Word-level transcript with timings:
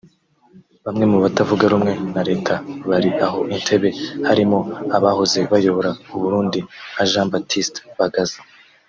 Bamwe 0.85 1.05
mu 1.11 1.17
batavuga 1.23 1.63
rumwe 1.71 1.93
na 2.13 2.21
leta 2.29 2.53
bari 2.89 3.09
aho 3.25 3.39
Entebbe 3.55 3.89
harimo 4.27 4.59
abahoze 4.97 5.39
bayobora 5.51 5.91
u 6.15 6.17
Burundi 6.21 6.59
nka 6.93 7.03
Jean 7.11 7.27
Baptiste 7.33 7.79
Bagaza 7.99 8.39